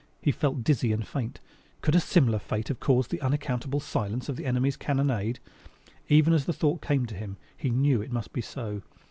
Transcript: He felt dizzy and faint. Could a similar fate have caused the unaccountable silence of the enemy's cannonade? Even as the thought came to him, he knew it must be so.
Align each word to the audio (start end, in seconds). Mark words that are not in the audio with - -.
He 0.19 0.31
felt 0.31 0.63
dizzy 0.63 0.91
and 0.93 1.07
faint. 1.07 1.39
Could 1.83 1.93
a 1.93 1.99
similar 1.99 2.39
fate 2.39 2.69
have 2.69 2.79
caused 2.79 3.11
the 3.11 3.21
unaccountable 3.21 3.79
silence 3.79 4.29
of 4.29 4.35
the 4.35 4.47
enemy's 4.47 4.75
cannonade? 4.75 5.37
Even 6.09 6.33
as 6.33 6.45
the 6.45 6.53
thought 6.53 6.81
came 6.81 7.05
to 7.05 7.13
him, 7.15 7.37
he 7.55 7.69
knew 7.69 8.01
it 8.01 8.11
must 8.11 8.33
be 8.33 8.41
so. 8.41 8.81